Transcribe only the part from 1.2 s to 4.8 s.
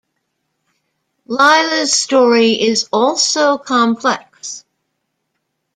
Leila's story is also complex.